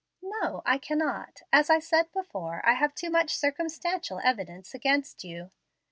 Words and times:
"No, 0.23 0.63
I 0.65 0.79
cannot. 0.79 1.43
As 1.53 1.69
I 1.69 1.77
said 1.77 2.11
before, 2.11 2.63
I 2.67 2.73
have 2.73 2.95
too 2.95 3.11
much 3.11 3.35
circumstantial 3.37 4.19
evidence 4.23 4.73
against 4.73 5.23
you. 5.23 5.51